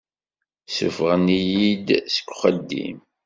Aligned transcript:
Suffɣen-iyi-d 0.75 1.87
seg 2.13 2.27
uxeddim. 2.33 2.97